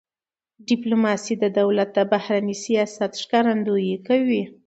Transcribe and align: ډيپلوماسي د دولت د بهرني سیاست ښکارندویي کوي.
ډيپلوماسي 0.69 1.33
د 1.39 1.45
دولت 1.59 1.89
د 1.93 1.99
بهرني 2.13 2.55
سیاست 2.65 3.11
ښکارندویي 3.23 3.97
کوي. 4.07 4.43